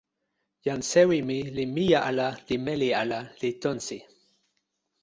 jan 0.65 0.81
sewi 0.91 1.19
mi 1.27 1.39
li 1.55 1.63
mije 1.75 1.99
ala 2.09 2.27
li 2.47 2.55
meli 2.65 2.89
ala 3.01 3.19
li 3.39 3.49
tonsi. 3.61 3.97